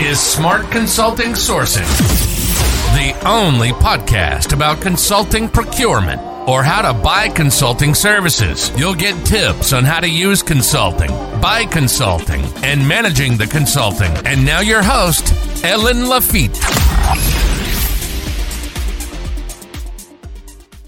is 0.00 0.18
Smart 0.18 0.70
Consulting 0.70 1.32
Sourcing, 1.32 1.86
the 2.96 3.28
only 3.28 3.68
podcast 3.68 4.54
about 4.54 4.80
consulting 4.80 5.46
procurement 5.46 6.22
or 6.48 6.62
how 6.62 6.80
to 6.80 6.98
buy 7.02 7.28
consulting 7.28 7.94
services. 7.94 8.72
You'll 8.78 8.94
get 8.94 9.26
tips 9.26 9.74
on 9.74 9.84
how 9.84 10.00
to 10.00 10.08
use 10.08 10.42
consulting, 10.42 11.10
buy 11.42 11.66
consulting, 11.66 12.40
and 12.64 12.88
managing 12.88 13.36
the 13.36 13.46
consulting. 13.46 14.10
And 14.24 14.42
now 14.42 14.60
your 14.60 14.82
host, 14.82 15.26
Hélène 15.62 16.08
Laffitte. 16.08 16.56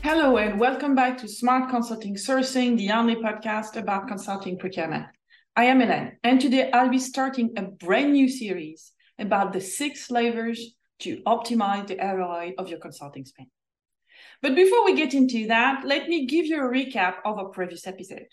Hello, 0.03 0.39
and 0.39 0.59
welcome 0.59 0.95
back 0.95 1.19
to 1.19 1.29
Smart 1.29 1.69
Consulting 1.69 2.15
Sourcing, 2.15 2.79
the 2.79 2.91
only 2.93 3.17
podcast 3.17 3.77
about 3.77 4.09
consulting 4.09 4.57
procurement. 4.57 5.05
I 5.55 5.65
am 5.65 5.81
Hélène, 5.81 6.13
and 6.25 6.41
today 6.41 6.71
I'll 6.73 6.89
be 6.89 6.99
starting 6.99 7.53
a 7.59 7.63
brand 7.63 8.15
new 8.15 8.27
series 8.27 8.92
about 9.23 9.53
the 9.53 9.61
six 9.61 10.11
levers 10.11 10.75
to 11.01 11.23
optimize 11.27 11.87
the 11.87 11.97
ROI 11.97 12.55
of 12.59 12.69
your 12.69 12.79
consulting 12.79 13.25
spend. 13.25 13.49
But 14.41 14.55
before 14.55 14.85
we 14.85 14.97
get 14.97 15.15
into 15.15 15.47
that, 15.49 15.85
let 15.85 16.09
me 16.09 16.27
give 16.27 16.47
you 16.47 16.65
a 16.65 16.69
recap 16.69 17.15
of 17.25 17.39
our 17.39 17.47
previous 17.47 17.87
episode. 17.87 18.27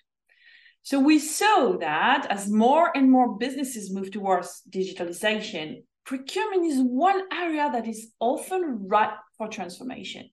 So 0.82 1.00
we 1.00 1.20
saw 1.20 1.78
that 1.80 2.28
as 2.30 2.50
more 2.50 2.96
and 2.96 3.12
more 3.12 3.38
businesses 3.38 3.94
move 3.94 4.12
towards 4.12 4.62
digitalization, 4.70 5.84
procurement 6.06 6.66
is 6.66 6.80
one 6.82 7.22
area 7.32 7.70
that 7.72 7.88
is 7.88 8.12
often 8.20 8.88
ripe 8.88 9.18
for 9.38 9.48
transformation. 9.48 10.30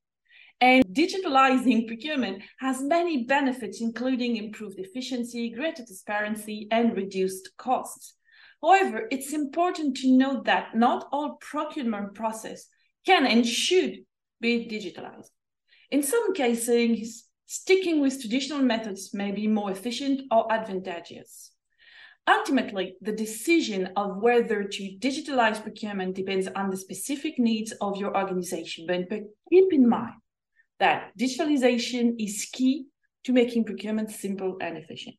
And 0.61 0.87
digitalizing 0.87 1.87
procurement 1.87 2.43
has 2.61 2.81
many 2.81 3.25
benefits, 3.25 3.83
including 3.83 4.37
improved 4.37 4.79
efficiency, 4.79 5.51
greater 5.51 5.85
transparency, 5.85 6.69
and 6.71 6.97
reduced 6.97 7.51
costs. 7.59 8.15
However, 8.63 9.07
it's 9.11 9.33
important 9.33 9.97
to 9.99 10.17
note 10.17 10.45
that 10.47 10.75
not 10.75 11.09
all 11.13 11.37
procurement 11.41 12.15
process 12.15 12.67
can 13.05 13.27
and 13.27 13.47
should 13.47 14.05
be 14.41 14.67
digitalized. 14.67 15.31
In 15.91 16.03
some 16.03 16.35
cases, 16.35 17.29
sticking 17.47 18.01
with 18.01 18.21
traditional 18.21 18.61
methods 18.61 19.15
may 19.15 19.31
be 19.31 19.47
more 19.47 19.71
efficient 19.71 20.23
or 20.31 20.51
advantageous. 20.53 21.53
Ultimately, 22.29 22.97
the 23.01 23.13
decision 23.13 23.91
of 23.95 24.17
whether 24.17 24.65
to 24.65 24.97
digitalize 24.99 25.63
procurement 25.63 26.17
depends 26.17 26.49
on 26.49 26.71
the 26.71 26.77
specific 26.77 27.39
needs 27.39 27.73
of 27.81 27.97
your 27.99 28.17
organization. 28.17 28.87
But 28.89 29.09
keep 29.49 29.73
in 29.73 29.89
mind 29.89 30.15
that 30.81 31.13
digitalization 31.17 32.17
is 32.19 32.49
key 32.53 32.87
to 33.25 33.33
making 33.33 33.65
procurement 33.65 34.11
simple 34.11 34.57
and 34.61 34.77
efficient. 34.77 35.17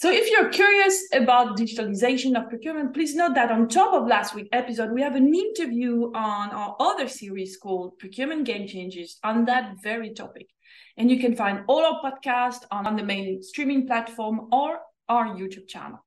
So 0.00 0.12
if 0.12 0.30
you're 0.30 0.48
curious 0.50 1.08
about 1.12 1.58
digitalization 1.58 2.40
of 2.40 2.48
procurement, 2.48 2.94
please 2.94 3.16
note 3.16 3.34
that 3.34 3.50
on 3.50 3.66
top 3.66 3.92
of 3.92 4.06
last 4.06 4.32
week's 4.32 4.50
episode, 4.52 4.92
we 4.92 5.02
have 5.02 5.16
an 5.16 5.34
interview 5.34 6.12
on 6.14 6.50
our 6.50 6.76
other 6.78 7.08
series 7.08 7.56
called 7.56 7.98
Procurement 7.98 8.44
Game 8.44 8.68
Changers 8.68 9.18
on 9.24 9.44
that 9.46 9.82
very 9.82 10.14
topic. 10.14 10.46
And 10.96 11.10
you 11.10 11.18
can 11.18 11.34
find 11.34 11.64
all 11.66 11.84
our 11.84 12.00
podcasts 12.00 12.64
on 12.70 12.94
the 12.94 13.02
main 13.02 13.42
streaming 13.42 13.88
platform 13.88 14.46
or 14.52 14.78
our 15.08 15.34
YouTube 15.34 15.66
channel. 15.66 15.98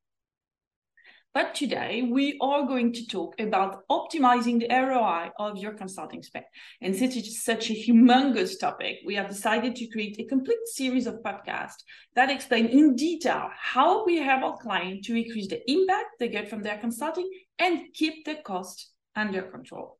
But 1.34 1.56
today 1.56 2.10
we 2.12 2.38
are 2.42 2.68
going 2.68 2.92
to 2.92 3.08
talk 3.08 3.40
about 3.40 3.88
optimizing 3.88 4.60
the 4.60 4.68
ROI 4.68 5.32
of 5.40 5.58
your 5.58 5.72
consulting 5.72 6.22
spend. 6.24 6.44
And 6.82 6.94
since 6.94 7.16
it's 7.16 7.46
such 7.46 7.70
a 7.70 7.74
humongous 7.74 8.60
topic, 8.60 8.98
we 9.06 9.16
have 9.16 9.30
decided 9.30 9.78
to 9.78 9.88
create 9.88 10.20
a 10.20 10.26
complete 10.26 10.60
series 10.66 11.08
of 11.08 11.24
podcasts 11.24 11.84
that 12.16 12.30
explain 12.30 12.66
in 12.66 12.98
detail 12.98 13.50
how 13.58 14.04
we 14.04 14.18
help 14.18 14.44
our 14.44 14.58
client 14.58 15.06
to 15.06 15.16
increase 15.16 15.48
the 15.48 15.62
impact 15.72 16.20
they 16.20 16.28
get 16.28 16.50
from 16.50 16.64
their 16.64 16.78
consulting 16.80 17.30
and 17.60 17.94
keep 17.94 18.26
the 18.26 18.36
cost 18.44 18.92
under 19.16 19.42
control. 19.42 20.00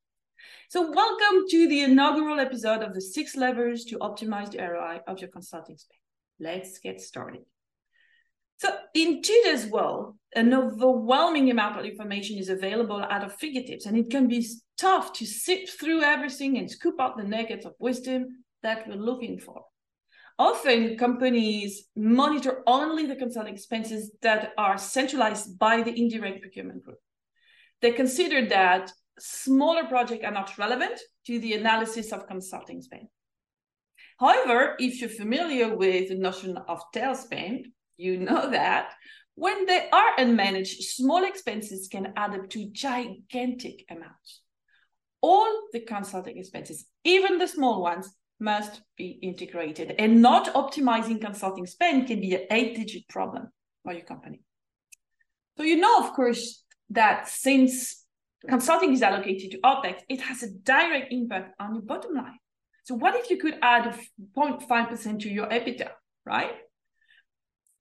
So 0.68 0.92
welcome 0.92 1.46
to 1.50 1.68
the 1.70 1.84
inaugural 1.84 2.42
episode 2.42 2.84
of 2.84 2.94
the 2.94 3.02
six 3.02 3.38
levers 3.38 3.86
to 3.86 4.00
optimize 4.00 4.52
the 4.52 4.58
ROI 4.58 5.00
of 5.08 5.20
your 5.20 5.30
consulting 5.30 5.78
spend. 5.78 6.00
Let's 6.42 6.80
get 6.80 7.00
started. 7.00 7.44
So 8.62 8.70
in 8.94 9.24
today's 9.24 9.66
world, 9.66 10.18
an 10.36 10.54
overwhelming 10.54 11.50
amount 11.50 11.80
of 11.80 11.86
information 11.86 12.38
is 12.38 12.48
available 12.48 13.02
at 13.02 13.24
our 13.24 13.30
fingertips, 13.30 13.88
and 13.88 13.98
it 13.98 14.12
can 14.12 14.28
be 14.28 14.48
tough 14.78 15.14
to 15.14 15.26
sift 15.26 15.80
through 15.80 16.04
everything 16.04 16.60
and 16.60 16.70
scoop 16.70 17.02
out 17.02 17.18
the 17.18 17.24
nuggets 17.24 17.66
of 17.66 17.74
wisdom 17.80 18.44
that 18.62 18.88
we're 18.88 18.98
looking 18.98 19.40
for. 19.40 19.64
Often, 20.38 21.00
companies 21.00 21.86
monitor 21.96 22.62
only 22.68 23.08
the 23.08 23.16
consulting 23.16 23.56
expenses 23.56 24.12
that 24.22 24.52
are 24.60 24.78
centralized 24.78 25.58
by 25.58 25.82
the 25.82 26.00
indirect 26.00 26.44
procurement 26.44 26.84
group. 26.84 27.00
They 27.82 27.94
consider 27.94 28.48
that 28.50 28.92
smaller 29.18 29.86
projects 29.86 30.24
are 30.24 30.32
not 30.32 30.56
relevant 30.60 31.00
to 31.26 31.40
the 31.40 31.54
analysis 31.54 32.12
of 32.12 32.28
consulting 32.28 32.84
spend. 32.84 33.08
However, 34.20 34.76
if 34.78 35.02
you're 35.02 35.10
familiar 35.10 35.76
with 35.76 36.10
the 36.10 36.16
notion 36.16 36.58
of 36.68 36.84
tail 36.94 37.16
spend, 37.16 37.66
you 38.02 38.18
know 38.18 38.50
that 38.50 38.94
when 39.36 39.66
they 39.66 39.90
are 39.92 40.16
unmanaged, 40.20 40.82
small 40.82 41.24
expenses 41.24 41.88
can 41.88 42.14
add 42.16 42.36
up 42.36 42.50
to 42.50 42.70
gigantic 42.72 43.86
amounts. 43.90 44.42
All 45.22 45.68
the 45.72 45.80
consulting 45.80 46.38
expenses, 46.38 46.86
even 47.04 47.38
the 47.38 47.48
small 47.48 47.82
ones, 47.82 48.14
must 48.40 48.82
be 48.98 49.20
integrated. 49.22 49.96
And 50.00 50.22
not 50.22 50.54
optimizing 50.54 51.22
consulting 51.22 51.68
spend 51.68 52.08
can 52.08 52.20
be 52.20 52.34
an 52.34 52.48
eight 52.50 52.76
digit 52.76 53.08
problem 53.08 53.50
for 53.84 53.94
your 53.94 54.04
company. 54.04 54.42
So, 55.58 55.64
you 55.64 55.78
know, 55.78 56.00
of 56.00 56.14
course, 56.14 56.64
that 56.90 57.28
since 57.28 58.04
consulting 58.50 58.94
is 58.94 59.04
allocated 59.04 59.52
to 59.52 59.60
OPEX, 59.60 60.02
it 60.10 60.22
has 60.22 60.44
a 60.44 60.52
direct 60.52 61.14
impact 61.14 61.54
on 61.60 61.76
your 61.76 61.84
bottom 61.84 62.16
line. 62.16 62.40
So, 62.84 62.96
what 62.96 63.16
if 63.16 63.30
you 63.30 63.38
could 63.38 63.58
add 63.62 63.96
0.5% 64.36 65.20
to 65.20 65.30
your 65.30 65.46
EBITDA, 65.46 65.90
right? 66.26 66.56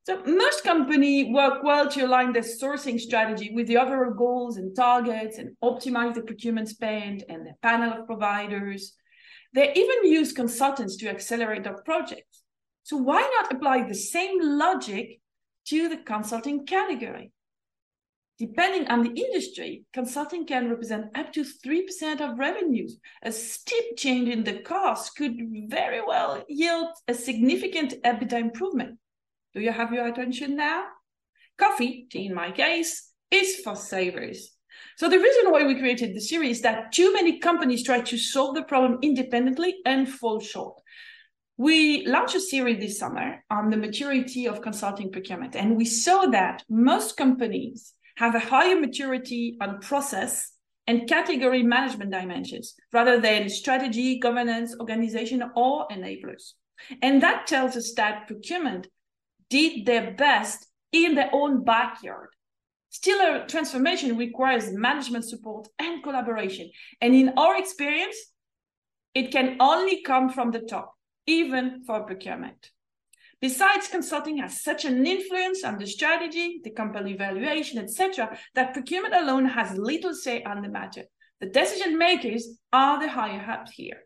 So 0.05 0.23
most 0.25 0.65
companies 0.65 1.33
work 1.33 1.63
well 1.63 1.89
to 1.91 2.07
align 2.07 2.33
their 2.33 2.43
sourcing 2.43 2.99
strategy 2.99 3.53
with 3.55 3.67
the 3.67 3.77
overall 3.77 4.15
goals 4.15 4.57
and 4.57 4.75
targets 4.75 5.39
and 5.39 5.57
optimize 5.63 6.15
the 6.15 6.23
procurement 6.23 6.69
spend 6.69 7.25
and 7.29 7.47
the 7.47 7.53
panel 7.63 7.93
of 7.93 8.07
providers. 8.07 8.95
They 9.53 9.73
even 9.75 10.11
use 10.11 10.33
consultants 10.33 10.97
to 10.99 11.09
accelerate 11.09 11.65
their 11.65 11.83
projects. 11.83 12.43
So 12.83 12.97
why 12.97 13.21
not 13.21 13.53
apply 13.53 13.83
the 13.83 13.95
same 13.95 14.39
logic 14.41 15.21
to 15.67 15.89
the 15.89 15.99
consulting 15.99 16.65
category? 16.67 17.33
Depending 18.39 18.89
on 18.89 19.03
the 19.03 19.11
industry, 19.11 19.85
consulting 19.93 20.47
can 20.47 20.71
represent 20.71 21.07
up 21.15 21.31
to 21.35 21.45
3% 21.45 22.23
of 22.23 22.39
revenues. 22.39 22.97
A 23.23 23.31
steep 23.31 23.99
change 23.99 24.31
in 24.31 24.45
the 24.45 24.61
cost 24.61 25.15
could 25.15 25.37
very 25.69 26.01
well 26.01 26.43
yield 26.49 26.89
a 27.07 27.13
significant 27.13 27.95
EBITDA 28.03 28.41
improvement. 28.41 28.99
Do 29.55 29.61
you 29.61 29.73
have 29.73 29.93
your 29.93 30.07
attention 30.07 30.57
now? 30.57 30.85
Coffee, 31.59 32.07
in 32.15 32.35
my 32.35 32.53
case, 32.53 33.11
is 33.31 33.57
for 33.65 33.77
savers. 33.77 34.55
So 34.97 35.09
the 35.09 35.19
reason 35.19 35.51
why 35.51 35.65
we 35.65 35.79
created 35.79 36.15
the 36.15 36.21
series 36.21 36.59
is 36.59 36.63
that 36.63 36.93
too 36.93 37.13
many 37.13 37.39
companies 37.39 37.85
try 37.85 38.01
to 38.01 38.19
solve 38.19 38.55
the 38.55 38.63
problem 38.63 38.99
independently 39.03 39.77
and 39.85 40.09
fall 40.09 40.41
short. 40.41 40.81
We 41.57 42.07
launched 42.07 42.37
a 42.37 42.41
series 42.41 42.79
this 42.79 42.99
summer 42.99 43.45
on 43.51 43.71
the 43.71 43.77
maturity 43.77 44.47
of 44.47 44.63
consulting 44.63 45.11
procurement, 45.11 45.57
and 45.57 45.77
we 45.77 45.85
saw 45.85 46.27
that 46.27 46.63
most 46.71 47.17
companies 47.17 47.93
have 48.17 48.35
a 48.35 48.41
higher 48.41 48.79
maturity 48.79 49.57
on 49.61 49.81
process 49.81 50.53
and 50.87 51.09
category 51.09 51.63
management 51.63 52.13
dimensions 52.13 52.75
rather 52.93 53.21
than 53.21 53.49
strategy, 53.49 54.19
governance, 54.19 54.75
organization, 54.81 55.43
or 55.55 55.87
enablers. 55.89 56.53
And 57.03 57.23
that 57.23 57.47
tells 57.47 57.77
us 57.77 57.93
that 57.95 58.27
procurement 58.27 58.89
did 59.51 59.85
their 59.85 60.13
best 60.13 60.67
in 60.93 61.15
their 61.15 61.31
own 61.33 61.65
backyard. 61.65 62.29
Still, 62.89 63.21
a 63.21 63.47
transformation 63.47 64.17
requires 64.17 64.73
management 64.73 65.25
support 65.25 65.69
and 65.79 66.03
collaboration. 66.03 66.71
And 67.01 67.15
in 67.15 67.35
our 67.37 67.57
experience, 67.59 68.17
it 69.15 69.31
can 69.31 69.57
only 69.61 70.03
come 70.03 70.31
from 70.31 70.51
the 70.51 70.61
top, 70.61 70.95
even 71.27 71.85
for 71.85 72.05
procurement. 72.05 72.71
Besides, 73.41 73.89
consulting 73.89 74.39
has 74.39 74.63
such 74.63 74.85
an 74.85 75.07
influence 75.07 75.65
on 75.65 75.79
the 75.79 75.87
strategy, 75.87 76.61
the 76.63 76.71
company 76.71 77.17
valuation, 77.17 77.79
etc., 77.79 78.37
that 78.55 78.75
procurement 78.75 79.15
alone 79.15 79.47
has 79.47 79.79
little 79.79 80.15
say 80.15 80.43
on 80.43 80.61
the 80.61 80.69
matter. 80.69 81.05
The 81.41 81.47
decision 81.47 81.97
makers 81.97 82.59
are 82.73 83.01
the 83.01 83.09
higher 83.09 83.41
ups 83.51 83.71
here. 83.71 84.03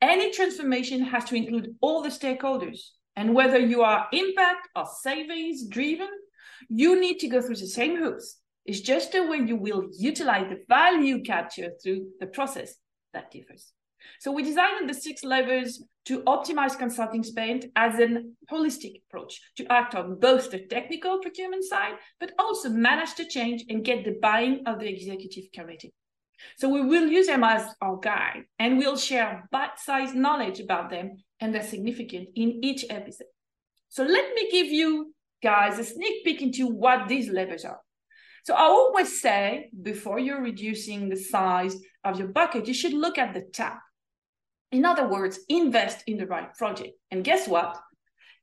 Any 0.00 0.32
transformation 0.32 1.02
has 1.02 1.24
to 1.26 1.34
include 1.34 1.74
all 1.82 2.00
the 2.00 2.08
stakeholders, 2.08 2.80
and 3.20 3.34
whether 3.34 3.58
you 3.58 3.82
are 3.82 4.08
impact 4.12 4.66
or 4.74 4.86
savings 5.02 5.66
driven, 5.66 6.08
you 6.70 6.98
need 6.98 7.18
to 7.18 7.28
go 7.28 7.42
through 7.42 7.56
the 7.56 7.66
same 7.66 7.98
hoops. 7.98 8.38
It's 8.64 8.80
just 8.80 9.12
the 9.12 9.26
way 9.26 9.36
you 9.36 9.56
will 9.56 9.84
utilize 9.92 10.48
the 10.48 10.62
value 10.70 11.22
capture 11.22 11.72
through 11.82 12.06
the 12.18 12.28
process 12.28 12.76
that 13.12 13.30
differs. 13.30 13.72
So 14.20 14.32
we 14.32 14.42
designed 14.42 14.88
the 14.88 14.94
six 14.94 15.22
levers 15.22 15.84
to 16.06 16.22
optimize 16.22 16.78
consulting 16.78 17.22
spend 17.22 17.66
as 17.76 17.98
an 17.98 18.36
holistic 18.50 19.02
approach 19.02 19.38
to 19.56 19.70
act 19.70 19.94
on 19.94 20.18
both 20.18 20.50
the 20.50 20.66
technical 20.66 21.18
procurement 21.18 21.64
side, 21.64 21.96
but 22.20 22.32
also 22.38 22.70
manage 22.70 23.16
the 23.16 23.26
change 23.26 23.66
and 23.68 23.84
get 23.84 24.06
the 24.06 24.16
buy-in 24.22 24.62
of 24.66 24.78
the 24.78 24.88
executive 24.88 25.44
committee. 25.52 25.92
So 26.56 26.68
we 26.68 26.82
will 26.82 27.06
use 27.06 27.26
them 27.26 27.44
as 27.44 27.66
our 27.80 27.96
guide 27.96 28.44
and 28.58 28.78
we'll 28.78 28.96
share 28.96 29.48
bite-sized 29.50 30.14
knowledge 30.14 30.60
about 30.60 30.90
them 30.90 31.16
and 31.40 31.54
their 31.54 31.62
significance 31.62 32.28
in 32.34 32.62
each 32.62 32.84
episode. 32.90 33.28
So 33.88 34.04
let 34.04 34.34
me 34.34 34.50
give 34.50 34.66
you 34.66 35.14
guys 35.42 35.78
a 35.78 35.84
sneak 35.84 36.24
peek 36.24 36.42
into 36.42 36.66
what 36.66 37.08
these 37.08 37.30
levers 37.30 37.64
are. 37.64 37.80
So 38.44 38.54
I 38.54 38.62
always 38.62 39.20
say 39.20 39.70
before 39.82 40.18
you're 40.18 40.42
reducing 40.42 41.08
the 41.08 41.16
size 41.16 41.76
of 42.04 42.18
your 42.18 42.28
bucket, 42.28 42.66
you 42.66 42.74
should 42.74 42.92
look 42.92 43.18
at 43.18 43.34
the 43.34 43.42
tap. 43.42 43.80
In 44.72 44.84
other 44.84 45.08
words, 45.08 45.40
invest 45.48 46.04
in 46.06 46.16
the 46.16 46.26
right 46.26 46.54
project. 46.54 46.92
And 47.10 47.24
guess 47.24 47.48
what? 47.48 47.76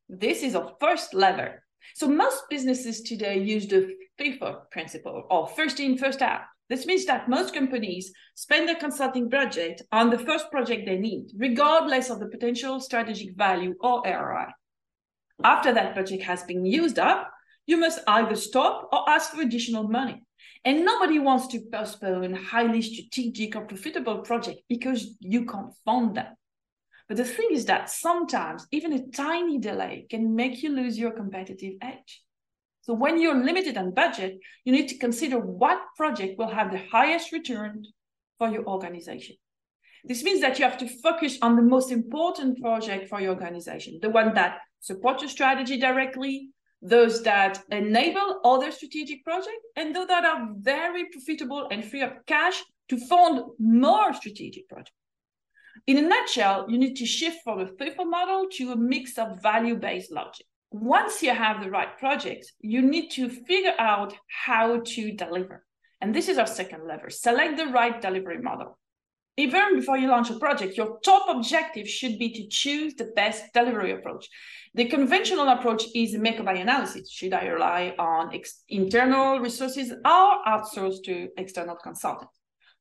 This 0.08 0.42
is 0.42 0.54
our 0.54 0.72
first 0.80 1.14
lever. 1.14 1.62
So 1.94 2.08
most 2.08 2.44
businesses 2.50 3.00
today 3.02 3.38
use 3.42 3.66
the 3.66 3.94
FIFO 4.20 4.70
principle 4.70 5.24
or 5.30 5.48
first 5.48 5.80
in, 5.80 5.96
first 5.96 6.22
out. 6.22 6.42
This 6.68 6.84
means 6.84 7.06
that 7.06 7.28
most 7.28 7.54
companies 7.54 8.12
spend 8.34 8.68
their 8.68 8.76
consulting 8.76 9.28
budget 9.28 9.80
on 9.90 10.10
the 10.10 10.18
first 10.18 10.50
project 10.50 10.84
they 10.84 10.98
need, 10.98 11.30
regardless 11.36 12.10
of 12.10 12.20
the 12.20 12.28
potential 12.28 12.80
strategic 12.80 13.34
value 13.36 13.74
or 13.80 14.02
ROI. 14.04 14.48
After 15.42 15.72
that 15.72 15.94
budget 15.94 16.22
has 16.22 16.42
been 16.42 16.66
used 16.66 16.98
up, 16.98 17.30
you 17.66 17.76
must 17.76 18.00
either 18.06 18.34
stop 18.34 18.88
or 18.92 19.08
ask 19.08 19.32
for 19.32 19.40
additional 19.40 19.88
money. 19.88 20.22
And 20.64 20.84
nobody 20.84 21.18
wants 21.18 21.46
to 21.48 21.60
postpone 21.72 22.34
highly 22.34 22.82
strategic 22.82 23.54
or 23.54 23.66
profitable 23.66 24.18
project 24.18 24.60
because 24.68 25.16
you 25.20 25.46
can't 25.46 25.72
fund 25.84 26.16
them. 26.16 26.34
But 27.06 27.16
the 27.16 27.24
thing 27.24 27.48
is 27.52 27.64
that 27.66 27.88
sometimes 27.88 28.66
even 28.70 28.92
a 28.92 29.06
tiny 29.08 29.58
delay 29.58 30.06
can 30.10 30.34
make 30.34 30.62
you 30.62 30.70
lose 30.70 30.98
your 30.98 31.12
competitive 31.12 31.74
edge. 31.80 32.22
So 32.88 32.94
when 32.94 33.20
you're 33.20 33.44
limited 33.44 33.76
on 33.76 33.90
budget, 33.90 34.38
you 34.64 34.72
need 34.72 34.88
to 34.88 34.96
consider 34.96 35.38
what 35.38 35.78
project 35.94 36.38
will 36.38 36.48
have 36.48 36.72
the 36.72 36.80
highest 36.90 37.32
return 37.32 37.84
for 38.38 38.48
your 38.48 38.64
organization. 38.64 39.36
This 40.04 40.22
means 40.22 40.40
that 40.40 40.58
you 40.58 40.64
have 40.64 40.78
to 40.78 40.88
focus 40.88 41.36
on 41.42 41.54
the 41.54 41.60
most 41.60 41.92
important 41.92 42.62
project 42.62 43.10
for 43.10 43.20
your 43.20 43.34
organization, 43.34 43.98
the 44.00 44.08
one 44.08 44.32
that 44.36 44.60
support 44.80 45.20
your 45.20 45.28
strategy 45.28 45.78
directly, 45.78 46.48
those 46.80 47.22
that 47.24 47.62
enable 47.70 48.40
other 48.42 48.70
strategic 48.70 49.22
projects, 49.22 49.66
and 49.76 49.94
those 49.94 50.08
that 50.08 50.24
are 50.24 50.48
very 50.56 51.10
profitable 51.10 51.68
and 51.70 51.84
free 51.84 52.00
up 52.00 52.24
cash 52.24 52.64
to 52.88 52.96
fund 52.96 53.42
more 53.58 54.14
strategic 54.14 54.66
projects. 54.66 54.96
In 55.86 55.98
a 55.98 56.08
nutshell, 56.08 56.64
you 56.70 56.78
need 56.78 56.96
to 56.96 57.04
shift 57.04 57.40
from 57.44 57.60
a 57.60 57.66
FIFO 57.66 58.08
model 58.08 58.46
to 58.52 58.72
a 58.72 58.76
mix 58.76 59.18
of 59.18 59.42
value-based 59.42 60.10
logic 60.10 60.46
once 60.70 61.22
you 61.22 61.30
have 61.30 61.62
the 61.62 61.70
right 61.70 61.98
project, 61.98 62.52
you 62.60 62.82
need 62.82 63.08
to 63.10 63.28
figure 63.28 63.74
out 63.78 64.14
how 64.44 64.80
to 64.84 65.12
deliver. 65.12 65.64
And 66.00 66.14
this 66.14 66.28
is 66.28 66.38
our 66.38 66.46
second 66.46 66.86
lever 66.86 67.10
select 67.10 67.56
the 67.56 67.66
right 67.66 68.00
delivery 68.00 68.38
model. 68.38 68.78
Even 69.36 69.76
before 69.76 69.96
you 69.96 70.08
launch 70.08 70.30
a 70.30 70.38
project, 70.38 70.76
your 70.76 70.98
top 71.04 71.28
objective 71.28 71.88
should 71.88 72.18
be 72.18 72.30
to 72.32 72.48
choose 72.48 72.94
the 72.94 73.12
best 73.14 73.44
delivery 73.54 73.92
approach. 73.92 74.28
The 74.74 74.86
conventional 74.86 75.48
approach 75.48 75.84
is 75.94 76.14
make 76.14 76.40
or 76.40 76.42
buy 76.42 76.54
analysis. 76.54 77.10
Should 77.10 77.32
I 77.32 77.46
rely 77.46 77.94
on 77.98 78.34
ex- 78.34 78.64
internal 78.68 79.38
resources 79.38 79.92
or 79.92 80.44
outsource 80.44 81.02
to 81.04 81.28
external 81.36 81.76
consultants? 81.76 82.32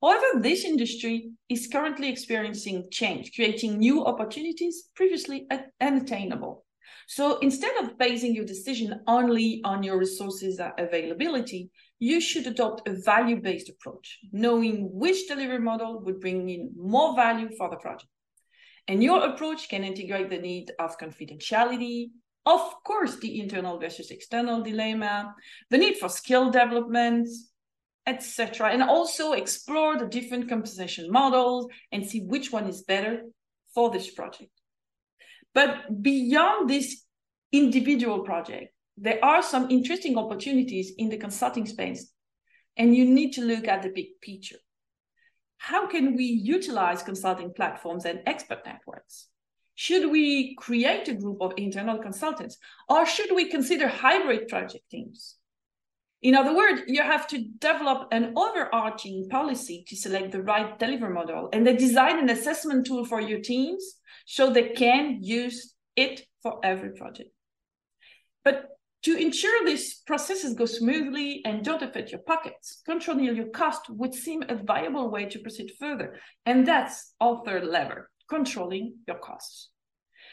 However, 0.02 0.42
this 0.42 0.66
industry 0.66 1.32
is 1.48 1.68
currently 1.68 2.10
experiencing 2.10 2.88
change, 2.92 3.34
creating 3.36 3.78
new 3.78 4.06
opportunities 4.06 4.90
previously 4.96 5.48
unattainable. 5.80 6.66
So 7.08 7.40
instead 7.40 7.76
of 7.82 7.98
basing 7.98 8.36
your 8.36 8.46
decision 8.46 9.02
only 9.08 9.62
on 9.64 9.84
your 9.84 9.98
resources 9.98 10.60
availability, 10.78 11.70
you 12.00 12.20
should 12.22 12.48
adopt 12.48 12.88
a 12.88 12.94
value 12.94 13.42
based 13.42 13.70
approach, 13.70 14.20
knowing 14.32 14.90
which 14.92 15.28
delivery 15.28 15.60
model 15.60 16.02
would 16.02 16.20
bring 16.20 16.50
in 16.50 16.72
more 16.78 17.16
value 17.16 17.50
for 17.58 17.70
the 17.70 17.78
project. 17.78 18.12
And 18.88 19.04
your 19.04 19.24
approach 19.24 19.70
can 19.70 19.84
integrate 19.84 20.30
the 20.30 20.38
need 20.38 20.72
of 20.80 20.98
confidentiality, 20.98 22.10
of 22.46 22.82
course, 22.86 23.18
the 23.18 23.42
internal 23.42 23.78
versus 23.78 24.10
external 24.10 24.62
dilemma, 24.62 25.36
the 25.70 25.78
need 25.78 25.98
for 25.98 26.08
skill 26.08 26.50
development, 26.50 27.28
etc. 28.06 28.70
And 28.70 28.82
also 28.82 29.34
explore 29.34 29.98
the 29.98 30.06
different 30.06 30.48
compensation 30.48 31.12
models 31.12 31.68
and 31.92 32.08
see 32.08 32.22
which 32.22 32.52
one 32.52 32.68
is 32.68 32.84
better 32.84 33.24
for 33.76 33.92
this 33.92 34.10
project. 34.10 34.57
But 35.58 36.04
beyond 36.04 36.70
this 36.70 37.04
individual 37.52 38.20
project, 38.20 38.76
there 38.96 39.18
are 39.26 39.42
some 39.42 39.72
interesting 39.72 40.16
opportunities 40.16 40.92
in 41.00 41.10
the 41.10 41.18
consulting 41.18 41.66
space, 41.66 42.12
and 42.78 42.96
you 42.96 43.06
need 43.06 43.32
to 43.32 43.42
look 43.42 43.68
at 43.68 43.82
the 43.82 43.90
big 43.90 44.22
picture. 44.22 44.60
How 45.58 45.88
can 45.88 46.16
we 46.16 46.26
utilize 46.26 47.02
consulting 47.02 47.56
platforms 47.56 48.06
and 48.06 48.22
expert 48.28 48.60
networks? 48.68 49.30
Should 49.74 50.12
we 50.12 50.54
create 50.60 51.08
a 51.08 51.16
group 51.16 51.42
of 51.42 51.54
internal 51.58 51.98
consultants, 51.98 52.60
or 52.88 53.08
should 53.08 53.34
we 53.34 53.50
consider 53.50 53.88
hybrid 53.88 54.50
project 54.50 54.88
teams? 54.92 55.38
In 56.22 56.36
other 56.36 56.56
words, 56.56 56.84
you 56.86 57.02
have 57.02 57.26
to 57.30 57.46
develop 57.58 58.10
an 58.12 58.34
overarching 58.36 59.28
policy 59.28 59.86
to 59.88 59.96
select 59.96 60.34
the 60.34 60.44
right 60.44 60.78
delivery 60.78 61.16
model 61.16 61.50
and 61.52 61.66
then 61.66 61.78
design 61.78 62.20
an 62.20 62.30
assessment 62.30 62.86
tool 62.86 63.06
for 63.06 63.20
your 63.20 63.40
teams 63.40 63.97
so 64.28 64.52
they 64.52 64.70
can 64.70 65.24
use 65.24 65.74
it 65.96 66.28
for 66.44 66.60
every 66.62 66.92
project. 66.92 67.30
But 68.44 68.68
to 69.04 69.16
ensure 69.16 69.66
these 69.66 70.02
processes 70.06 70.54
go 70.54 70.66
smoothly 70.66 71.42
and 71.46 71.64
don't 71.64 71.82
affect 71.82 72.12
your 72.12 72.20
pockets, 72.20 72.82
controlling 72.86 73.24
your 73.24 73.48
cost 73.48 73.90
would 73.90 74.14
seem 74.14 74.44
a 74.44 74.56
viable 74.56 75.10
way 75.10 75.26
to 75.26 75.40
proceed 75.40 75.72
further. 75.80 76.18
And 76.46 76.68
that's 76.68 77.14
our 77.22 77.42
third 77.46 77.64
lever, 77.64 78.10
controlling 78.30 78.96
your 79.08 79.18
costs. 79.18 79.70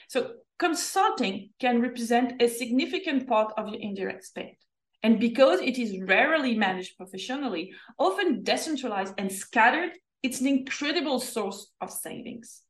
So 0.08 0.32
consulting 0.58 1.50
can 1.61 1.81
represent 1.81 2.43
a 2.43 2.49
significant 2.49 3.29
part 3.29 3.52
of 3.56 3.69
your 3.69 3.81
indirect 3.81 4.25
spend. 4.25 4.56
And 5.05 5.20
because 5.20 5.61
it 5.61 5.79
is 5.79 6.00
rarely 6.00 6.56
managed 6.56 6.96
professionally, 6.96 7.73
often 7.96 8.43
decentralized 8.43 9.14
and 9.19 9.31
scattered, 9.31 9.93
it's 10.25 10.41
an 10.41 10.49
incredible 10.49 11.20
source 11.20 11.70
of 11.81 11.93
savings. 11.93 12.63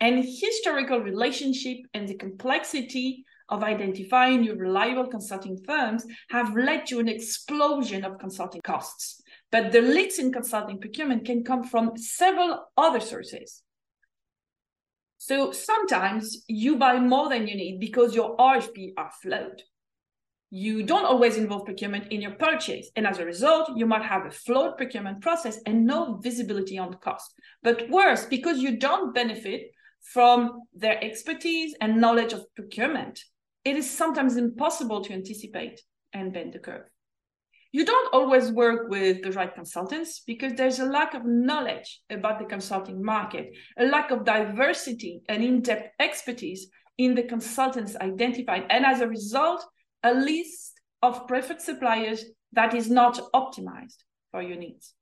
And 0.00 0.24
historical 0.24 1.00
relationship 1.00 1.78
and 1.92 2.08
the 2.08 2.14
complexity 2.14 3.24
of 3.50 3.62
identifying 3.62 4.40
new 4.40 4.54
reliable 4.54 5.08
consulting 5.08 5.58
firms 5.66 6.06
have 6.30 6.56
led 6.56 6.86
to 6.86 7.00
an 7.00 7.08
explosion 7.08 8.04
of 8.04 8.18
consulting 8.18 8.62
costs. 8.62 9.20
But 9.50 9.72
the 9.72 9.82
leaks 9.82 10.18
in 10.18 10.32
consulting 10.32 10.80
procurement 10.80 11.26
can 11.26 11.44
come 11.44 11.64
from 11.64 11.96
several 11.96 12.66
other 12.76 13.00
sources. 13.00 13.62
So 15.18 15.52
sometimes 15.52 16.44
you 16.48 16.76
buy 16.76 16.98
more 16.98 17.28
than 17.28 17.46
you 17.46 17.54
need 17.54 17.78
because 17.78 18.14
your 18.14 18.36
RFP 18.36 18.92
are 18.96 19.10
flawed. 19.20 19.62
You 20.50 20.82
don't 20.82 21.04
always 21.04 21.36
involve 21.36 21.66
procurement 21.66 22.10
in 22.10 22.22
your 22.22 22.32
purchase. 22.32 22.90
And 22.96 23.06
as 23.06 23.18
a 23.18 23.26
result, 23.26 23.70
you 23.76 23.86
might 23.86 24.04
have 24.04 24.24
a 24.24 24.30
flawed 24.30 24.76
procurement 24.76 25.20
process 25.20 25.60
and 25.66 25.86
no 25.86 26.18
visibility 26.22 26.78
on 26.78 26.90
the 26.90 26.96
cost. 26.96 27.34
But 27.62 27.90
worse, 27.90 28.24
because 28.24 28.58
you 28.58 28.78
don't 28.78 29.14
benefit 29.14 29.70
from 30.02 30.62
their 30.74 31.02
expertise 31.02 31.74
and 31.80 32.00
knowledge 32.00 32.32
of 32.32 32.44
procurement, 32.54 33.20
it 33.64 33.76
is 33.76 33.90
sometimes 33.90 34.36
impossible 34.36 35.02
to 35.04 35.12
anticipate 35.12 35.80
and 36.12 36.32
bend 36.32 36.54
the 36.54 36.58
curve. 36.58 36.86
You 37.72 37.84
don't 37.84 38.12
always 38.12 38.50
work 38.50 38.88
with 38.88 39.22
the 39.22 39.30
right 39.30 39.54
consultants 39.54 40.22
because 40.26 40.54
there's 40.54 40.80
a 40.80 40.86
lack 40.86 41.14
of 41.14 41.24
knowledge 41.24 42.00
about 42.10 42.40
the 42.40 42.46
consulting 42.46 43.02
market, 43.02 43.52
a 43.78 43.84
lack 43.84 44.10
of 44.10 44.24
diversity 44.24 45.22
and 45.28 45.44
in 45.44 45.62
depth 45.62 45.90
expertise 46.00 46.66
in 46.98 47.14
the 47.14 47.22
consultants 47.22 47.96
identified, 47.96 48.66
and 48.70 48.84
as 48.84 49.00
a 49.00 49.08
result, 49.08 49.64
a 50.02 50.12
list 50.12 50.80
of 51.02 51.26
preferred 51.28 51.60
suppliers 51.60 52.24
that 52.52 52.74
is 52.74 52.90
not 52.90 53.20
optimized 53.32 54.02
for 54.32 54.42
your 54.42 54.56
needs. 54.56 54.94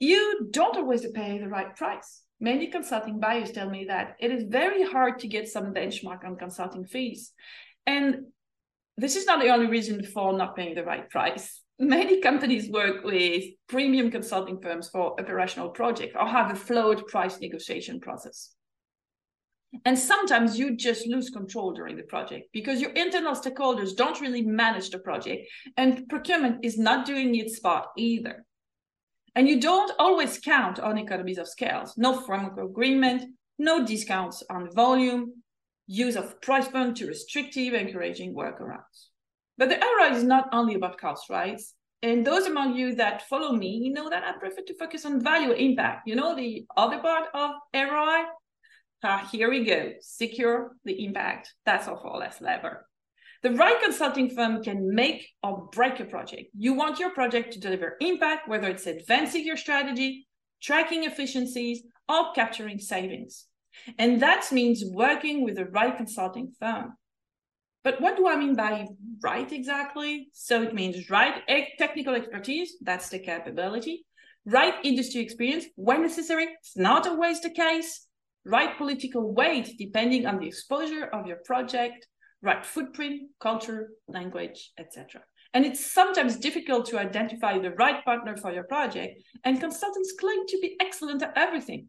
You 0.00 0.48
don't 0.50 0.76
always 0.76 1.06
pay 1.12 1.38
the 1.38 1.48
right 1.48 1.74
price 1.76 2.21
many 2.42 2.66
consulting 2.66 3.20
buyers 3.20 3.52
tell 3.52 3.70
me 3.70 3.84
that 3.84 4.16
it 4.18 4.32
is 4.32 4.42
very 4.42 4.82
hard 4.84 5.20
to 5.20 5.28
get 5.28 5.48
some 5.48 5.72
benchmark 5.72 6.24
on 6.24 6.36
consulting 6.36 6.84
fees. 6.84 7.32
And 7.86 8.26
this 8.96 9.16
is 9.16 9.26
not 9.26 9.40
the 9.40 9.50
only 9.50 9.68
reason 9.68 10.04
for 10.04 10.36
not 10.36 10.56
paying 10.56 10.74
the 10.74 10.84
right 10.84 11.08
price. 11.08 11.62
Many 11.78 12.20
companies 12.20 12.68
work 12.68 13.04
with 13.04 13.44
premium 13.68 14.10
consulting 14.10 14.60
firms 14.60 14.88
for 14.88 15.18
operational 15.18 15.70
projects 15.70 16.14
or 16.18 16.28
have 16.28 16.50
a 16.50 16.56
flowed 16.56 17.06
price 17.06 17.40
negotiation 17.40 18.00
process. 18.00 18.50
And 19.84 19.98
sometimes 19.98 20.58
you 20.58 20.76
just 20.76 21.06
lose 21.06 21.30
control 21.30 21.72
during 21.72 21.96
the 21.96 22.02
project 22.02 22.48
because 22.52 22.80
your 22.80 22.90
internal 22.90 23.34
stakeholders 23.34 23.96
don't 23.96 24.20
really 24.20 24.42
manage 24.42 24.90
the 24.90 24.98
project 24.98 25.48
and 25.76 26.06
procurement 26.08 26.64
is 26.64 26.76
not 26.78 27.06
doing 27.06 27.34
its 27.36 27.58
part 27.58 27.86
either. 27.96 28.44
And 29.34 29.48
you 29.48 29.60
don't 29.60 29.92
always 29.98 30.38
count 30.38 30.78
on 30.78 30.98
economies 30.98 31.38
of 31.38 31.48
scales. 31.48 31.94
No 31.96 32.20
framework 32.20 32.58
agreement, 32.58 33.24
no 33.58 33.84
discounts 33.84 34.42
on 34.50 34.72
volume, 34.74 35.42
use 35.86 36.16
of 36.16 36.40
price 36.42 36.68
point 36.68 36.96
to 36.98 37.06
restrictive, 37.06 37.74
encouraging 37.74 38.34
workarounds. 38.34 39.08
But 39.58 39.68
the 39.68 39.78
ROI 39.78 40.16
is 40.16 40.24
not 40.24 40.48
only 40.52 40.74
about 40.74 40.98
cost, 40.98 41.30
right? 41.30 41.60
And 42.02 42.26
those 42.26 42.46
among 42.46 42.74
you 42.74 42.96
that 42.96 43.28
follow 43.28 43.52
me, 43.52 43.80
you 43.82 43.92
know 43.92 44.10
that 44.10 44.24
I 44.24 44.32
prefer 44.32 44.62
to 44.66 44.76
focus 44.76 45.04
on 45.06 45.22
value 45.22 45.52
impact. 45.52 46.06
You 46.06 46.16
know 46.16 46.34
the 46.34 46.66
other 46.76 46.98
part 46.98 47.28
of 47.32 47.52
ROI? 47.74 48.24
Ah, 49.04 49.28
here 49.30 49.50
we 49.50 49.64
go. 49.64 49.92
Secure 50.00 50.72
the 50.84 51.04
impact. 51.04 51.54
That's 51.64 51.88
our 51.88 52.18
less 52.18 52.40
lever. 52.40 52.86
The 53.42 53.50
right 53.50 53.80
consulting 53.82 54.30
firm 54.30 54.62
can 54.62 54.94
make 54.94 55.28
or 55.42 55.68
break 55.72 55.98
a 55.98 56.04
project. 56.04 56.50
You 56.56 56.74
want 56.74 57.00
your 57.00 57.10
project 57.10 57.52
to 57.52 57.60
deliver 57.60 57.96
impact, 58.00 58.48
whether 58.48 58.68
it's 58.68 58.86
advancing 58.86 59.44
your 59.44 59.56
strategy, 59.56 60.28
tracking 60.62 61.02
efficiencies, 61.04 61.82
or 62.08 62.32
capturing 62.34 62.78
savings. 62.78 63.46
And 63.98 64.22
that 64.22 64.52
means 64.52 64.84
working 64.86 65.42
with 65.42 65.56
the 65.56 65.64
right 65.64 65.96
consulting 65.96 66.52
firm. 66.60 66.92
But 67.82 68.00
what 68.00 68.16
do 68.16 68.28
I 68.28 68.36
mean 68.36 68.54
by 68.54 68.86
right 69.20 69.50
exactly? 69.50 70.28
So 70.32 70.62
it 70.62 70.72
means 70.72 71.10
right 71.10 71.42
technical 71.78 72.14
expertise, 72.14 72.76
that's 72.80 73.08
the 73.08 73.18
capability, 73.18 74.04
right 74.44 74.74
industry 74.84 75.20
experience 75.20 75.64
when 75.74 76.02
necessary, 76.02 76.44
it's 76.60 76.76
not 76.76 77.08
always 77.08 77.40
the 77.40 77.50
case, 77.50 78.06
right 78.44 78.76
political 78.78 79.34
weight 79.34 79.74
depending 79.78 80.26
on 80.26 80.38
the 80.38 80.46
exposure 80.46 81.06
of 81.06 81.26
your 81.26 81.38
project, 81.44 82.06
right 82.42 82.64
footprint, 82.64 83.30
culture, 83.40 83.90
language, 84.08 84.72
etc. 84.78 85.22
And 85.54 85.64
it's 85.64 85.84
sometimes 85.84 86.36
difficult 86.36 86.86
to 86.86 86.98
identify 86.98 87.58
the 87.58 87.72
right 87.72 88.04
partner 88.04 88.36
for 88.36 88.52
your 88.52 88.64
project, 88.64 89.22
and 89.44 89.60
consultants 89.60 90.12
claim 90.18 90.46
to 90.46 90.58
be 90.60 90.76
excellent 90.80 91.22
at 91.22 91.36
everything. 91.36 91.88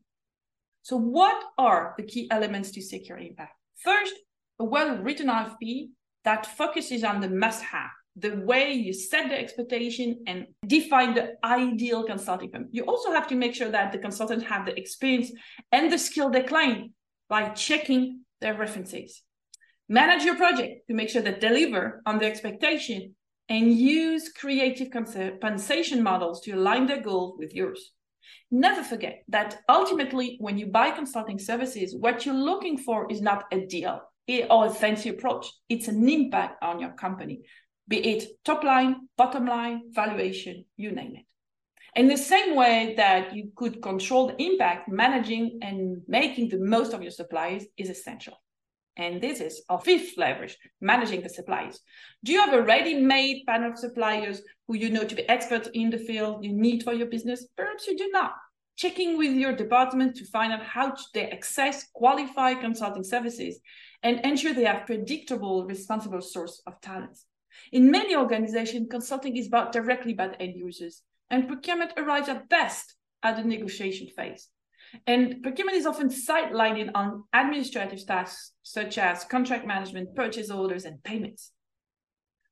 So, 0.82 0.98
what 0.98 1.42
are 1.58 1.94
the 1.98 2.04
key 2.04 2.28
elements 2.30 2.72
to 2.72 2.82
secure 2.82 3.18
impact? 3.18 3.54
First, 3.78 4.14
a 4.60 4.66
well-written 4.66 5.28
RFP 5.28 5.90
that 6.26 6.46
focuses 6.46 7.04
on 7.04 7.22
the 7.22 7.30
must-have, 7.30 7.90
the 8.18 8.36
way 8.36 8.74
you 8.74 8.94
set 8.94 9.30
the 9.30 9.40
expectation 9.40 10.24
and 10.28 10.48
define 10.68 11.14
the 11.14 11.36
ideal 11.44 12.04
consulting 12.04 12.52
firm. 12.52 12.68
You 12.72 12.84
also 12.84 13.12
have 13.12 13.28
to 13.28 13.36
make 13.36 13.56
sure 13.56 13.70
that 13.70 13.92
the 13.92 13.98
consultants 13.98 14.46
have 14.46 14.66
the 14.66 14.78
experience 14.78 15.32
and 15.72 15.92
the 15.92 15.98
skill 15.98 16.30
they 16.30 16.44
claim 16.44 16.94
by 17.30 17.50
checking 17.50 18.22
their 18.42 18.54
references. 18.54 19.24
Manage 19.90 20.24
your 20.24 20.38
project 20.38 20.88
to 20.88 20.94
make 20.94 21.10
sure 21.10 21.22
that 21.22 21.42
deliver 21.42 22.02
on 22.06 22.18
the 22.18 22.25
expectation 22.25 23.16
and 23.50 23.74
use 23.74 24.30
creative 24.30 24.90
compensation 24.90 26.02
models 26.02 26.42
to 26.42 26.52
align 26.52 26.88
their 26.88 27.02
goals 27.02 27.36
with 27.38 27.54
yours. 27.54 27.92
Never 28.50 28.84
forget 28.84 29.24
that 29.28 29.60
ultimately, 29.68 30.38
when 30.40 30.58
you 30.58 30.68
buy 30.68 30.92
consulting 30.92 31.38
services, 31.38 31.96
what 31.98 32.25
you're 32.25 32.36
looking 32.36 32.78
for 32.78 33.12
is 33.12 33.22
not 33.22 33.44
a 33.52 33.66
deal 33.66 34.00
or 34.50 34.68
a 34.68 34.70
fancy 34.70 35.10
approach. 35.10 35.52
It's 35.68 35.90
an 35.90 36.08
impact 36.08 36.63
on 36.63 36.80
your 36.80 36.92
company, 36.92 37.42
be 37.88 37.98
it 37.98 38.24
top 38.46 38.63
line, 38.63 39.10
bottom 39.18 39.46
line, 39.46 39.82
valuation, 39.92 40.66
you 40.78 40.92
name 40.92 41.16
it. 41.18 41.25
In 42.00 42.08
the 42.08 42.18
same 42.18 42.56
way 42.56 42.94
that 42.96 43.36
you 43.36 43.52
could 43.56 43.82
control 43.82 44.28
the 44.28 44.42
impact, 44.42 44.88
managing 44.88 45.60
and 45.62 46.02
making 46.08 46.50
the 46.50 46.60
most 46.60 46.94
of 46.94 47.02
your 47.02 47.12
suppliers 47.12 47.66
is 47.78 47.90
essential. 47.90 48.42
And 48.96 49.22
this 49.22 49.40
is 49.40 49.64
our 49.70 49.80
fifth 49.80 50.18
leverage, 50.18 50.58
managing 50.80 51.22
the 51.22 51.30
suppliers. 51.30 51.80
Do 52.24 52.32
you 52.32 52.40
have 52.40 52.54
a 52.54 52.62
ready-made 52.62 53.44
panel 53.48 53.72
of 53.72 53.80
suppliers 53.80 54.42
who 54.68 54.76
you 54.76 54.92
know 54.92 55.04
to 55.04 55.16
be 55.16 55.28
experts 55.28 55.70
in 55.74 55.90
the 55.90 55.98
field 55.98 56.46
you 56.46 56.54
need 56.54 56.84
for 56.84 56.94
your 56.94 57.08
business? 57.08 57.48
Perhaps 57.58 57.88
you 57.88 57.98
do 57.98 58.10
not. 58.12 58.34
Checking 58.76 59.18
with 59.18 59.34
your 59.34 59.56
department 59.56 60.16
to 60.18 60.26
find 60.26 60.54
out 60.54 60.64
how 60.64 60.94
they 61.14 61.30
access 61.30 61.86
qualified 61.94 62.62
consulting 62.62 63.04
services 63.04 63.60
and 64.04 64.20
ensure 64.22 64.54
they 64.54 64.66
have 64.66 64.86
predictable, 64.86 65.66
responsible 65.66 66.22
source 66.22 66.62
of 66.68 66.80
talents. 66.82 67.26
In 67.72 67.92
many 67.92 68.16
organizations, 68.16 68.88
consulting 68.90 69.38
is 69.38 69.48
bought 69.48 69.72
directly 69.72 70.14
by 70.14 70.28
the 70.28 70.42
end 70.42 70.56
users, 70.56 71.02
and 71.30 71.48
procurement 71.48 71.94
arrives 71.98 72.30
at 72.30 72.50
best 72.50 72.96
at 73.22 73.38
the 73.38 73.44
negotiation 73.44 74.08
phase. 74.16 74.50
And 75.08 75.42
procurement 75.42 75.78
is 75.78 75.86
often 75.86 76.10
sidelined 76.10 76.92
on 76.94 77.24
administrative 77.34 78.06
tasks 78.06 78.52
such 78.64 78.98
as 78.98 79.24
contract 79.26 79.66
management, 79.66 80.16
purchase 80.16 80.50
orders, 80.50 80.86
and 80.86 81.04
payments. 81.04 81.52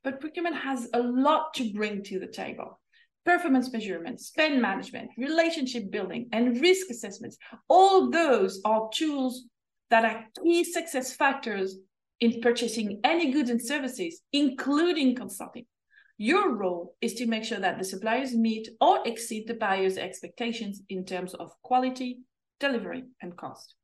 But 0.04 0.20
procurement 0.20 0.56
has 0.56 0.90
a 0.94 1.00
lot 1.00 1.54
to 1.56 1.72
bring 1.74 2.04
to 2.06 2.20
the 2.20 2.28
table. 2.28 2.80
Performance 3.24 3.72
measurement, 3.72 4.20
spend 4.20 4.60
management, 4.62 5.12
relationship 5.18 5.92
building, 5.92 6.28
and 6.32 6.60
risk 6.60 6.90
assessments. 6.90 7.38
All 7.70 8.10
those 8.10 8.60
are 8.66 8.90
tools 8.94 9.44
that 9.92 10.06
are 10.06 10.26
key 10.44 10.64
success 10.64 11.14
factors 11.14 11.78
in 12.20 12.42
purchasing 12.42 13.00
any 13.04 13.32
goods 13.32 13.50
and 13.50 13.62
services, 13.62 14.22
including 14.34 15.16
consulting. 15.16 15.66
Your 16.18 16.56
role 16.56 16.96
is 17.02 17.16
to 17.16 17.26
make 17.26 17.44
sure 17.44 17.60
that 17.60 17.78
the 17.78 17.84
suppliers 17.84 18.36
meet 18.36 18.70
or 18.80 19.00
exceed 19.08 19.48
the 19.48 19.56
buyer's 19.56 19.98
expectations 19.98 20.82
in 20.90 21.04
terms 21.04 21.34
of 21.34 21.52
quality, 21.64 22.20
delivery, 22.62 23.04
and 23.22 23.36
cost. 23.36 23.76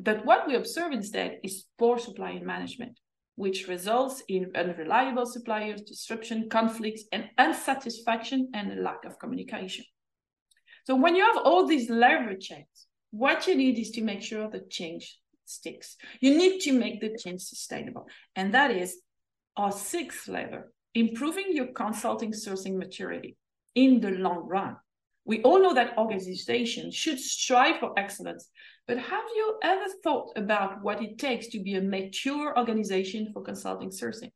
But 0.00 0.24
what 0.24 0.46
we 0.48 0.56
observe 0.56 0.92
instead 0.92 1.38
is 1.44 1.66
poor 1.78 1.98
supply 1.98 2.30
and 2.30 2.46
management, 2.46 2.98
which 3.36 3.68
results 3.68 4.22
in 4.28 4.50
unreliable 4.56 5.26
suppliers, 5.26 5.82
disruption, 5.82 6.48
conflicts, 6.50 7.04
and 7.12 7.24
unsatisfaction 7.38 8.50
and 8.54 8.72
a 8.72 8.82
lack 8.82 9.04
of 9.04 9.18
communication. 9.20 9.84
So 10.84 10.96
when 10.96 11.14
you 11.14 11.24
have 11.24 11.44
all 11.44 11.66
these 11.66 11.90
leverages, 11.90 12.66
what 13.10 13.46
you 13.46 13.54
need 13.54 13.78
is 13.78 13.90
to 13.92 14.02
make 14.02 14.22
sure 14.22 14.48
the 14.50 14.64
change 14.68 15.18
sticks. 15.44 15.96
You 16.20 16.36
need 16.36 16.60
to 16.60 16.72
make 16.72 17.00
the 17.00 17.16
change 17.16 17.42
sustainable. 17.42 18.06
And 18.36 18.54
that 18.54 18.70
is 18.70 18.96
our 19.56 19.72
sixth 19.72 20.28
lever, 20.28 20.72
improving 20.94 21.46
your 21.50 21.68
consulting 21.68 22.32
sourcing 22.32 22.76
maturity 22.76 23.36
in 23.74 24.00
the 24.00 24.10
long 24.10 24.46
run. 24.46 24.76
We 25.28 25.42
all 25.42 25.62
know 25.62 25.74
that 25.74 25.98
organizations 25.98 26.94
should 26.94 27.20
strive 27.20 27.80
for 27.80 27.92
excellence, 27.98 28.48
but 28.86 28.96
have 28.96 29.24
you 29.36 29.58
ever 29.62 29.84
thought 30.02 30.32
about 30.36 30.82
what 30.82 31.02
it 31.02 31.18
takes 31.18 31.48
to 31.48 31.62
be 31.62 31.74
a 31.74 31.82
mature 31.82 32.58
organization 32.58 33.30
for 33.34 33.42
consulting 33.42 33.90
sourcing? 33.90 34.30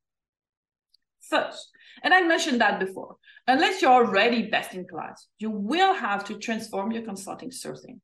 First, 1.22 1.70
and 2.02 2.12
I 2.12 2.20
mentioned 2.20 2.60
that 2.60 2.78
before, 2.78 3.16
unless 3.46 3.80
you're 3.80 3.90
already 3.90 4.50
best 4.50 4.74
in 4.74 4.86
class, 4.86 5.28
you 5.38 5.50
will 5.50 5.94
have 5.94 6.24
to 6.24 6.38
transform 6.38 6.92
your 6.92 7.04
consulting 7.04 7.48
sourcing. 7.48 8.00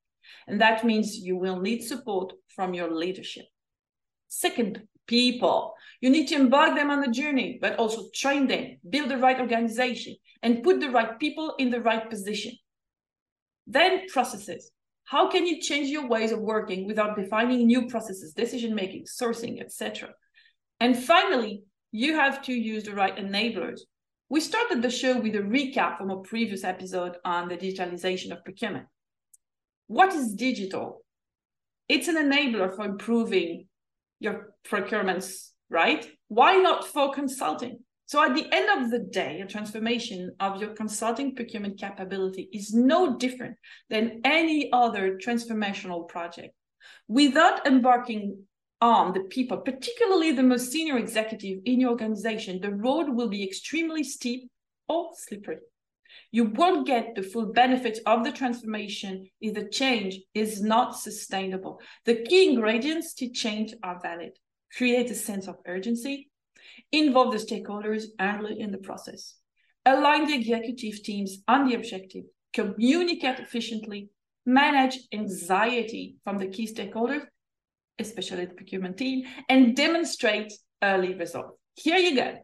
And 0.47 0.59
that 0.62 0.83
means 0.83 1.18
you 1.18 1.37
will 1.37 1.61
need 1.61 1.83
support 1.83 2.33
from 2.57 2.73
your 2.73 2.90
leadership. 2.90 3.45
Second, 4.28 4.88
people. 5.07 5.75
You 6.00 6.09
need 6.09 6.28
to 6.28 6.37
embark 6.37 6.75
them 6.75 6.90
on 6.90 7.02
the 7.02 7.11
journey, 7.11 7.59
but 7.61 7.76
also 7.76 8.09
train 8.14 8.47
them, 8.47 8.78
build 8.88 9.11
the 9.11 9.18
right 9.18 9.38
organization, 9.38 10.16
and 10.42 10.62
put 10.62 10.80
the 10.80 10.90
right 10.90 11.18
people 11.18 11.54
in 11.59 11.68
the 11.68 11.83
right 11.83 12.09
position. 12.09 12.52
Then 13.68 14.08
processes. 14.08 14.70
How 15.04 15.30
can 15.30 15.46
you 15.46 15.60
change 15.60 15.88
your 15.88 16.08
ways 16.08 16.32
of 16.32 16.40
working 16.40 16.87
without 16.87 17.16
defining 17.16 17.66
new 17.66 17.87
processes, 17.87 18.32
decision 18.32 18.75
making, 18.75 19.04
sourcing, 19.04 19.60
etc.? 19.60 20.10
And 20.80 20.98
finally, 20.98 21.62
you 21.92 22.14
have 22.14 22.42
to 22.42 22.52
use 22.52 22.84
the 22.84 22.94
right 22.94 23.16
enablers. 23.16 23.80
We 24.30 24.40
started 24.40 24.82
the 24.82 24.90
show 24.90 25.18
with 25.18 25.34
a 25.34 25.40
recap 25.40 25.98
from 25.98 26.10
a 26.10 26.20
previous 26.20 26.64
episode 26.64 27.16
on 27.25 27.48
the 27.48 27.56
digitalization 27.56 28.32
of 28.32 28.44
procurement. 28.44 28.87
What 29.87 30.14
is 30.14 30.34
digital? 30.34 31.02
It's 31.88 32.08
an 32.08 32.16
enabler 32.16 32.75
for 32.75 32.84
improving 32.84 33.66
your 34.18 34.54
procurements, 34.66 35.50
right? 35.70 36.06
Why 36.28 36.56
not 36.56 36.87
for 36.87 37.12
consulting? 37.12 37.80
So 38.09 38.25
at 38.25 38.35
the 38.35 38.47
end 38.50 38.69
of 38.83 38.91
the 38.91 38.99
day, 38.99 39.41
a 39.41 39.47
transformation 39.47 40.35
of 40.41 40.61
your 40.61 40.75
consulting 40.75 41.35
procurement 41.35 41.79
capability 41.79 42.49
is 42.53 42.73
no 42.75 43.17
different 43.17 43.57
than 43.91 44.23
any 44.25 44.71
other 44.73 45.19
transformational 45.19 46.09
project. 46.09 46.55
Without 47.07 47.67
embarking 47.67 48.45
on 48.81 49.12
the 49.12 49.21
people, 49.21 49.59
particularly 49.59 50.33
the 50.33 50.43
most 50.43 50.73
senior 50.73 50.97
executive 50.97 51.59
in 51.67 51.81
your 51.81 51.91
organization, 51.91 52.61
the 52.61 52.75
road 52.75 53.11
will 53.11 53.29
be 53.29 53.45
extremely 53.45 54.03
steep 54.03 54.50
or 54.88 55.11
slippery 55.15 55.59
you 56.31 56.45
won't 56.45 56.87
get 56.87 57.15
the 57.15 57.23
full 57.23 57.47
benefit 57.47 57.99
of 58.07 58.25
the 58.25 58.33
transformation 58.33 59.29
if 59.41 59.55
the 59.55 59.69
change 59.69 60.21
is 60.35 60.62
not 60.62 60.97
sustainable. 60.97 61.81
The 62.05 62.23
key 62.23 62.50
ingredients 62.50 63.15
to 63.15 63.31
change 63.31 63.75
are 63.83 64.00
valid. 64.00 64.33
Create 64.77 65.11
a 65.11 65.15
sense 65.15 65.49
of 65.49 65.57
urgency, 65.67 66.27
involve 66.92 67.33
the 67.33 67.38
stakeholders 67.38 68.04
early 68.21 68.61
in 68.61 68.71
the 68.71 68.78
process, 68.78 69.35
align 69.85 70.26
the 70.26 70.35
executive 70.35 71.02
teams 71.02 71.38
on 71.49 71.68
the 71.68 71.75
objective, 71.75 72.25
communicate 72.52 73.38
efficiently, 73.38 74.11
manage 74.47 74.99
anxiety 75.12 76.16
from 76.25 76.38
the 76.38 76.49
key 76.49 76.66
stakeholders, 76.73 77.23
especially 77.99 78.47
the 78.47 78.54
procurement 78.54 78.97
team, 78.97 79.26
and 79.49 79.76
demonstrate 79.76 80.52
early 80.83 81.14
results. 81.14 81.59
Here 81.75 81.99
you 81.99 82.16
go. 82.16 82.37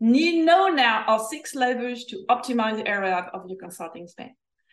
You 0.00 0.44
know 0.44 0.68
now 0.68 1.04
our 1.06 1.20
six 1.30 1.54
levers 1.54 2.04
to 2.06 2.24
optimize 2.28 2.76
the 2.76 2.90
ROI 2.90 3.28
of 3.34 3.48
your 3.48 3.58
consulting 3.58 4.08
spend. 4.08 4.30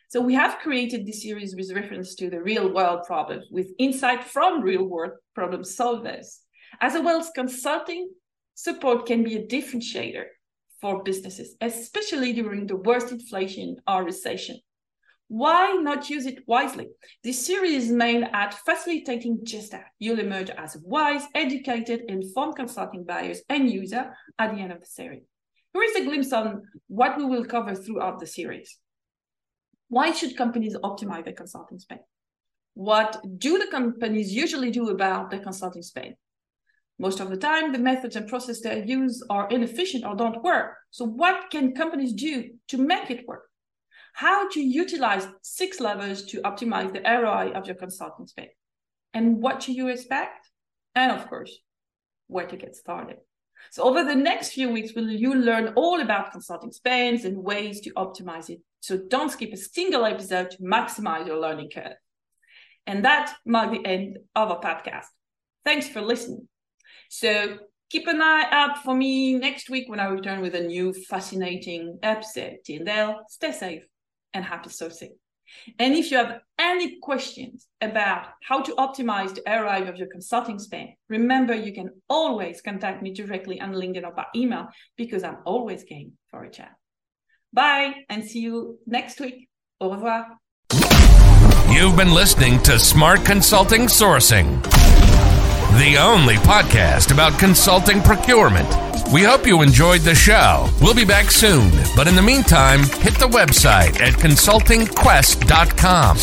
So 0.09 0.21
we 0.21 0.33
have 0.33 0.57
created 0.57 1.05
this 1.05 1.21
series 1.21 1.55
with 1.55 1.71
reference 1.71 2.15
to 2.15 2.31
the 2.31 2.41
real 2.41 2.73
world 2.73 3.01
problems 3.05 3.45
with 3.51 3.67
insight 3.77 4.23
from 4.23 4.63
real 4.63 4.83
world 4.83 5.11
problem 5.35 5.61
solvers. 5.61 6.39
As 6.81 6.93
well 6.93 7.19
as 7.19 7.29
consulting 7.35 8.09
support 8.61 9.05
can 9.05 9.23
be 9.23 9.37
a 9.37 9.45
differentiator 9.45 10.25
for 10.81 11.01
businesses, 11.03 11.55
especially 11.61 12.33
during 12.33 12.67
the 12.67 12.75
worst 12.75 13.09
inflation 13.09 13.77
or 13.87 14.03
recession. 14.03 14.59
Why 15.29 15.77
not 15.79 16.09
use 16.09 16.25
it 16.25 16.43
wisely? 16.45 16.89
This 17.23 17.45
series 17.45 17.85
is 17.85 17.97
aimed 18.01 18.27
at 18.33 18.53
facilitating 18.53 19.39
just 19.43 19.71
that. 19.71 19.85
You'll 19.97 20.19
emerge 20.19 20.49
as 20.49 20.75
a 20.75 20.79
wise, 20.83 21.23
educated, 21.35 22.01
informed 22.09 22.57
consulting 22.57 23.05
buyers 23.05 23.41
and 23.47 23.71
user 23.71 24.13
at 24.37 24.53
the 24.53 24.61
end 24.61 24.73
of 24.73 24.81
the 24.81 24.87
series. 24.87 25.23
Here 25.73 25.83
is 25.83 25.95
a 25.95 26.03
glimpse 26.03 26.33
on 26.33 26.63
what 26.87 27.17
we 27.17 27.23
will 27.23 27.45
cover 27.45 27.75
throughout 27.75 28.19
the 28.19 28.27
series. 28.27 28.77
Why 29.87 30.11
should 30.11 30.35
companies 30.35 30.75
optimize 30.83 31.23
their 31.23 31.33
consulting 31.33 31.79
spend? 31.79 32.01
What 32.73 33.21
do 33.37 33.57
the 33.57 33.67
companies 33.67 34.33
usually 34.33 34.71
do 34.71 34.89
about 34.89 35.29
their 35.29 35.39
consulting 35.39 35.83
spend? 35.83 36.15
Most 36.99 37.19
of 37.21 37.29
the 37.29 37.37
time, 37.37 37.71
the 37.71 37.79
methods 37.79 38.15
and 38.15 38.27
processes 38.27 38.61
they 38.61 38.83
use 38.85 39.23
are 39.29 39.49
inefficient 39.49 40.05
or 40.05 40.15
don't 40.15 40.43
work. 40.43 40.75
So, 40.91 41.05
what 41.05 41.49
can 41.49 41.73
companies 41.73 42.13
do 42.13 42.51
to 42.67 42.77
make 42.77 43.09
it 43.09 43.27
work? 43.27 43.49
how 44.19 44.49
to 44.49 44.59
utilize 44.59 45.25
six 45.41 45.79
levers 45.79 46.25
to 46.25 46.41
optimize 46.41 46.91
the 46.91 46.99
ROI 46.99 47.53
of 47.55 47.65
your 47.65 47.75
consulting 47.77 48.27
spend, 48.27 48.49
and 49.13 49.41
what 49.41 49.63
should 49.63 49.75
you 49.75 49.87
expect, 49.87 50.49
and 50.93 51.09
of 51.09 51.29
course, 51.29 51.57
where 52.27 52.45
to 52.45 52.57
get 52.57 52.75
started. 52.75 53.15
So 53.71 53.83
over 53.83 54.03
the 54.03 54.15
next 54.15 54.49
few 54.49 54.69
weeks, 54.69 54.91
will 54.93 55.09
you 55.09 55.35
learn 55.35 55.69
all 55.77 56.01
about 56.01 56.33
consulting 56.33 56.73
spends 56.73 57.23
and 57.23 57.37
ways 57.37 57.79
to 57.81 57.91
optimize 57.91 58.49
it. 58.49 58.59
So 58.81 58.97
don't 58.97 59.31
skip 59.31 59.53
a 59.53 59.57
single 59.57 60.03
episode 60.03 60.51
to 60.51 60.57
maximize 60.57 61.25
your 61.25 61.39
learning 61.39 61.69
curve. 61.73 61.95
And 62.85 63.05
that 63.05 63.33
marks 63.45 63.77
the 63.77 63.85
end 63.85 64.17
of 64.35 64.51
our 64.51 64.59
podcast. 64.59 65.05
Thanks 65.63 65.87
for 65.87 66.01
listening. 66.01 66.48
So 67.09 67.57
keep 67.89 68.07
an 68.07 68.21
eye 68.21 68.47
out 68.51 68.83
for 68.83 68.95
me 68.95 69.33
next 69.33 69.69
week 69.69 69.89
when 69.89 69.99
I 69.99 70.05
return 70.05 70.41
with 70.41 70.55
a 70.55 70.61
new 70.61 70.93
fascinating 70.93 71.99
episode. 72.01 72.59
Till 72.65 72.85
then, 72.85 73.15
stay 73.27 73.51
safe 73.51 73.83
and 74.33 74.45
happy 74.45 74.69
sourcing. 74.69 75.11
And 75.79 75.95
if 75.95 76.11
you 76.11 76.17
have 76.17 76.41
any 76.59 76.99
questions 76.99 77.67
about 77.81 78.27
how 78.43 78.61
to 78.61 78.71
optimize 78.73 79.33
the 79.33 79.41
ROI 79.47 79.89
of 79.89 79.97
your 79.97 80.07
consulting 80.07 80.59
spend, 80.59 80.89
remember 81.09 81.55
you 81.55 81.73
can 81.73 81.89
always 82.07 82.61
contact 82.61 83.01
me 83.01 83.13
directly 83.13 83.59
on 83.59 83.73
LinkedIn 83.73 84.05
or 84.05 84.13
by 84.13 84.25
email 84.35 84.67
because 84.95 85.23
I'm 85.23 85.37
always 85.45 85.83
game 85.83 86.13
for 86.29 86.43
a 86.43 86.51
chat. 86.51 86.75
Bye 87.51 87.95
and 88.09 88.23
see 88.23 88.41
you 88.41 88.77
next 88.85 89.19
week. 89.19 89.49
Au 89.81 89.91
revoir. 89.91 90.27
You've 91.71 91.95
been 91.95 92.13
listening 92.13 92.61
to 92.63 92.77
Smart 92.77 93.23
Consulting 93.25 93.83
Sourcing, 93.83 94.61
the 95.77 95.97
only 95.99 96.35
podcast 96.35 97.11
about 97.11 97.37
consulting 97.39 98.01
procurement. 98.01 98.67
We 99.11 99.23
hope 99.23 99.45
you 99.45 99.61
enjoyed 99.61 100.01
the 100.01 100.15
show. 100.15 100.67
We'll 100.81 100.95
be 100.95 101.05
back 101.05 101.31
soon, 101.31 101.71
but 101.95 102.07
in 102.07 102.15
the 102.15 102.21
meantime, 102.21 102.79
hit 102.79 103.17
the 103.19 103.27
website 103.27 103.99
at 104.01 104.13
consultingquest.com. 104.13 106.17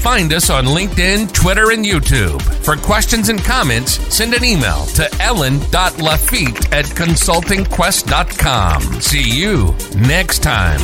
Find 0.00 0.32
us 0.32 0.48
on 0.48 0.64
LinkedIn, 0.64 1.30
Twitter, 1.32 1.72
and 1.72 1.84
YouTube. 1.84 2.40
For 2.64 2.76
questions 2.76 3.28
and 3.28 3.44
comments, 3.44 3.98
send 4.14 4.32
an 4.32 4.44
email 4.44 4.86
to 4.86 5.06
ellen.lafitte 5.20 6.72
at 6.72 6.86
consultingquest.com. 6.86 9.00
See 9.00 9.38
you 9.38 9.74
next 9.96 10.42
time. 10.42 10.80